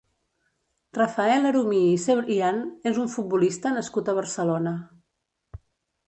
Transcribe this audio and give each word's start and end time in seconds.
Rafael 0.97 1.43
Arumí 1.49 1.81
i 1.89 1.99
Cebrian 2.03 2.61
és 2.91 2.97
un 3.03 3.11
futbolista 3.17 3.73
nascut 3.75 4.09
a 4.09 4.17
Barcelona. 4.21 4.73